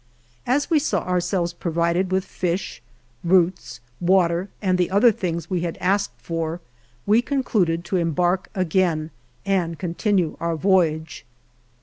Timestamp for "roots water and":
3.23-4.79